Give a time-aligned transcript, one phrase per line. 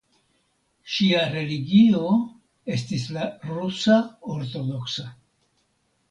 [0.91, 2.07] Ŝia religio
[2.75, 3.99] estis la Rusa
[4.37, 5.05] Ortodoksa.